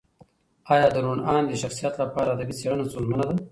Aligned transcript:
ایا 0.73 0.85
د 0.93 0.97
روڼ 1.05 1.17
اندي 1.31 1.55
شخصیت 1.63 1.93
لپاره 2.03 2.27
ادبي 2.31 2.53
څېړنه 2.59 2.83
ستونزمنه 2.89 3.23
ده؟ 3.29 3.35